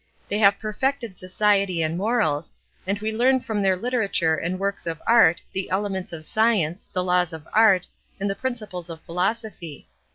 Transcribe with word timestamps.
They 0.29 0.39
have 0.39 0.57
perfected 0.57 1.19
society 1.19 1.83
and 1.83 1.95
morals, 1.95 2.55
and 2.87 2.97
we 2.97 3.11
learn 3.15 3.39
from 3.39 3.61
their 3.61 3.75
literature 3.75 4.35
and 4.35 4.57
works 4.57 4.87
of 4.87 4.99
art 5.05 5.43
the 5.53 5.69
elements 5.69 6.11
of 6.11 6.25
science, 6.25 6.89
the 6.91 7.03
laws 7.03 7.33
of 7.33 7.47
art, 7.53 7.85
and 8.19 8.27
the 8.27 8.33
principles 8.33 8.89
of 8.89 8.99
philosophy. 9.01 9.87